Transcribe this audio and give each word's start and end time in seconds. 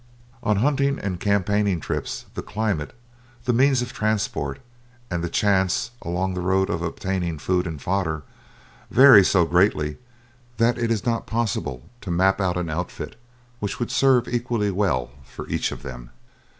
On 0.41 0.55
hunting 0.55 0.97
and 0.97 1.19
campaigning 1.19 1.79
trips 1.79 2.25
the 2.33 2.41
climate, 2.41 2.93
the 3.45 3.53
means 3.53 3.83
of 3.83 3.93
transport, 3.93 4.57
and 5.11 5.23
the 5.23 5.29
chance 5.29 5.91
along 6.01 6.33
the 6.33 6.41
road 6.41 6.71
of 6.71 6.81
obtaining 6.81 7.37
food 7.37 7.67
and 7.67 7.79
fodder 7.79 8.23
vary 8.89 9.23
so 9.23 9.45
greatly 9.45 9.97
that 10.57 10.79
it 10.79 10.89
is 10.89 11.05
not 11.05 11.27
possible 11.27 11.87
to 12.01 12.09
map 12.09 12.41
out 12.41 12.57
an 12.57 12.67
outfit 12.67 13.15
which 13.59 13.79
would 13.79 13.91
serve 13.91 14.27
equally 14.27 14.71
well 14.71 15.11
for 15.23 15.47
each 15.49 15.71
of 15.71 15.83
them. 15.83 16.09